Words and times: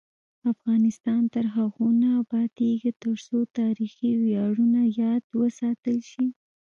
افغانستان 0.51 1.21
تر 1.33 1.45
هغو 1.55 1.87
نه 2.01 2.09
ابادیږي، 2.21 2.91
ترڅو 3.03 3.37
تاریخي 3.59 4.11
ویاړونه 4.23 4.81
یاد 5.01 5.23
وساتل 5.39 5.97
شي. 6.11 6.25